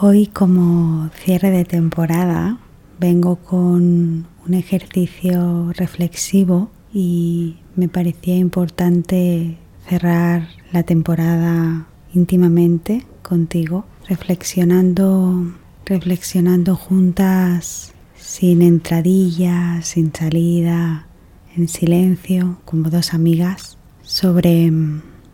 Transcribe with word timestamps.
Hoy 0.00 0.28
como 0.28 1.10
cierre 1.12 1.50
de 1.50 1.64
temporada 1.64 2.60
vengo 3.00 3.34
con 3.34 4.28
un 4.46 4.54
ejercicio 4.54 5.72
reflexivo 5.72 6.70
y 6.94 7.56
me 7.74 7.88
parecía 7.88 8.36
importante 8.36 9.58
cerrar 9.88 10.50
la 10.70 10.84
temporada 10.84 11.88
íntimamente 12.14 13.04
contigo, 13.24 13.86
reflexionando, 14.08 15.52
reflexionando 15.84 16.76
juntas 16.76 17.92
sin 18.16 18.62
entradilla, 18.62 19.82
sin 19.82 20.14
salida, 20.14 21.08
en 21.56 21.66
silencio, 21.66 22.60
como 22.64 22.88
dos 22.88 23.14
amigas, 23.14 23.78
sobre 24.02 24.70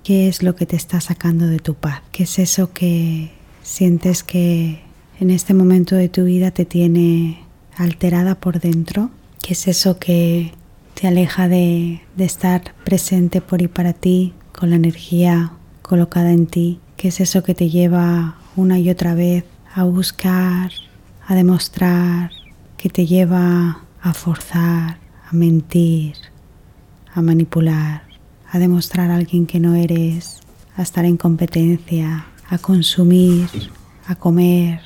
qué 0.02 0.26
es 0.28 0.42
lo 0.42 0.56
que 0.56 0.64
te 0.64 0.76
está 0.76 1.02
sacando 1.02 1.48
de 1.48 1.58
tu 1.58 1.74
paz, 1.74 2.00
qué 2.12 2.22
es 2.22 2.38
eso 2.38 2.72
que 2.72 3.43
sientes 3.64 4.22
que 4.22 4.82
en 5.18 5.30
este 5.30 5.54
momento 5.54 5.96
de 5.96 6.08
tu 6.08 6.24
vida 6.24 6.52
te 6.52 6.64
tiene 6.64 7.42
alterada 7.76 8.36
por 8.36 8.60
dentro, 8.60 9.10
qué 9.42 9.54
es 9.54 9.66
eso 9.66 9.98
que 9.98 10.52
te 10.94 11.08
aleja 11.08 11.48
de, 11.48 12.02
estar 12.18 12.74
presente 12.84 13.40
por 13.40 13.62
y 13.62 13.68
para 13.68 13.94
ti, 13.94 14.34
con 14.56 14.70
la 14.70 14.76
energía 14.76 15.52
colocada 15.82 16.30
en 16.30 16.46
ti, 16.46 16.78
qué 16.96 17.08
es 17.08 17.20
eso 17.20 17.42
que 17.42 17.54
te 17.54 17.70
lleva 17.70 18.36
una 18.54 18.78
y 18.78 18.90
otra 18.90 19.14
vez 19.14 19.44
a 19.74 19.82
buscar, 19.84 20.70
a 21.26 21.34
demostrar, 21.34 22.30
que 22.76 22.90
te 22.90 23.06
lleva 23.06 23.80
a 24.00 24.14
forzar, 24.14 24.98
a 25.26 25.32
mentir, 25.32 26.14
a 27.12 27.22
manipular, 27.22 28.02
a 28.50 28.58
demostrar 28.58 29.10
a 29.10 29.16
alguien 29.16 29.46
que 29.46 29.58
no 29.58 29.74
eres, 29.74 30.40
a 30.76 30.82
estar 30.82 31.04
en 31.06 31.16
competencia, 31.16 32.26
a 32.48 32.58
consumir, 32.58 33.48
a 34.06 34.14
comer. 34.14 34.80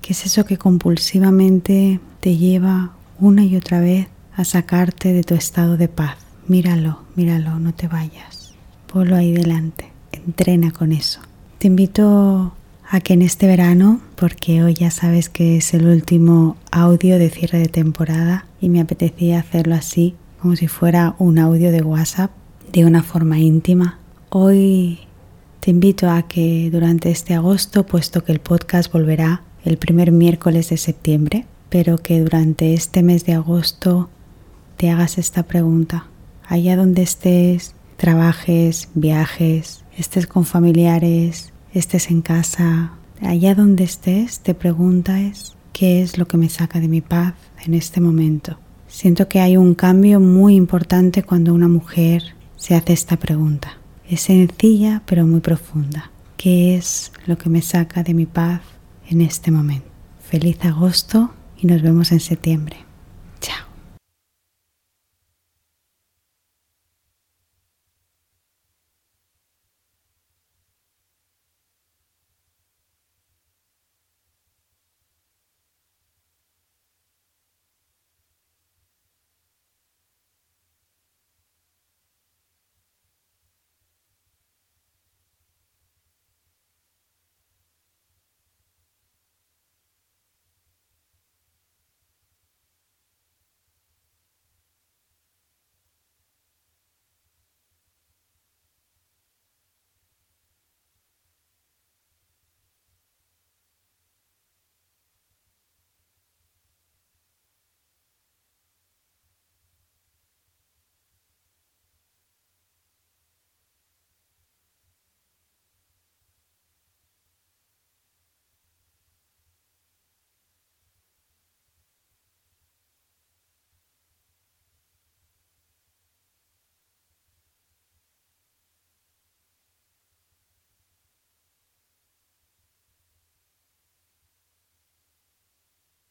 ¿Qué 0.00 0.12
es 0.12 0.26
eso 0.26 0.44
que 0.44 0.58
compulsivamente 0.58 2.00
te 2.20 2.36
lleva 2.36 2.92
una 3.18 3.44
y 3.44 3.56
otra 3.56 3.80
vez 3.80 4.08
a 4.34 4.44
sacarte 4.44 5.12
de 5.12 5.22
tu 5.22 5.34
estado 5.34 5.76
de 5.76 5.88
paz? 5.88 6.16
Míralo, 6.48 7.02
míralo, 7.14 7.58
no 7.58 7.72
te 7.72 7.88
vayas. 7.88 8.54
Ponlo 8.92 9.16
ahí 9.16 9.32
delante. 9.32 9.90
Entrena 10.10 10.70
con 10.70 10.92
eso. 10.92 11.20
Te 11.58 11.68
invito 11.68 12.54
a 12.90 13.00
que 13.00 13.14
en 13.14 13.22
este 13.22 13.46
verano, 13.46 14.00
porque 14.16 14.62
hoy 14.62 14.74
ya 14.74 14.90
sabes 14.90 15.28
que 15.28 15.56
es 15.56 15.72
el 15.72 15.86
último 15.86 16.56
audio 16.70 17.18
de 17.18 17.30
cierre 17.30 17.58
de 17.58 17.68
temporada 17.68 18.46
y 18.60 18.68
me 18.68 18.80
apetecía 18.80 19.38
hacerlo 19.38 19.74
así, 19.74 20.14
como 20.40 20.56
si 20.56 20.68
fuera 20.68 21.14
un 21.18 21.38
audio 21.38 21.72
de 21.72 21.82
WhatsApp, 21.82 22.32
de 22.72 22.84
una 22.84 23.02
forma 23.02 23.38
íntima. 23.38 23.98
Hoy 24.28 25.00
te 25.62 25.70
invito 25.70 26.10
a 26.10 26.22
que 26.22 26.70
durante 26.72 27.12
este 27.12 27.34
agosto, 27.34 27.86
puesto 27.86 28.24
que 28.24 28.32
el 28.32 28.40
podcast 28.40 28.92
volverá 28.92 29.42
el 29.64 29.76
primer 29.76 30.10
miércoles 30.10 30.70
de 30.70 30.76
septiembre, 30.76 31.46
pero 31.68 31.98
que 31.98 32.20
durante 32.20 32.74
este 32.74 33.04
mes 33.04 33.24
de 33.26 33.34
agosto 33.34 34.10
te 34.76 34.90
hagas 34.90 35.18
esta 35.18 35.44
pregunta. 35.44 36.08
Allá 36.44 36.74
donde 36.74 37.02
estés, 37.02 37.76
trabajes, 37.96 38.88
viajes, 38.94 39.84
estés 39.96 40.26
con 40.26 40.46
familiares, 40.46 41.52
estés 41.72 42.10
en 42.10 42.22
casa, 42.22 42.94
allá 43.20 43.54
donde 43.54 43.84
estés, 43.84 44.40
te 44.40 44.54
preguntas 44.54 45.56
qué 45.72 46.02
es 46.02 46.18
lo 46.18 46.26
que 46.26 46.38
me 46.38 46.48
saca 46.48 46.80
de 46.80 46.88
mi 46.88 47.02
paz 47.02 47.34
en 47.64 47.74
este 47.74 48.00
momento. 48.00 48.58
Siento 48.88 49.28
que 49.28 49.38
hay 49.38 49.56
un 49.56 49.76
cambio 49.76 50.18
muy 50.18 50.56
importante 50.56 51.22
cuando 51.22 51.54
una 51.54 51.68
mujer 51.68 52.34
se 52.56 52.74
hace 52.74 52.94
esta 52.94 53.16
pregunta. 53.16 53.78
Es 54.12 54.20
sencilla 54.20 55.00
pero 55.06 55.26
muy 55.26 55.40
profunda. 55.40 56.10
¿Qué 56.36 56.76
es 56.76 57.12
lo 57.24 57.38
que 57.38 57.48
me 57.48 57.62
saca 57.62 58.02
de 58.02 58.12
mi 58.12 58.26
paz 58.26 58.60
en 59.08 59.22
este 59.22 59.50
momento? 59.50 59.88
Feliz 60.20 60.62
agosto 60.66 61.32
y 61.56 61.66
nos 61.66 61.80
vemos 61.80 62.12
en 62.12 62.20
septiembre. 62.20 62.76